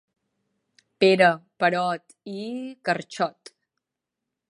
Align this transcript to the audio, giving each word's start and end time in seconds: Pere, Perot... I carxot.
Pere, 1.03 1.27
Perot... 1.65 2.17
I 2.41 2.43
carxot. 2.91 3.57